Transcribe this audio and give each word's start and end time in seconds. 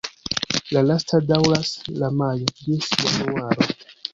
La 0.77 0.81
lasta 0.91 1.19
daŭras 1.33 1.75
de 1.99 2.11
majo 2.23 2.51
ĝis 2.63 2.91
januaro. 3.05 3.71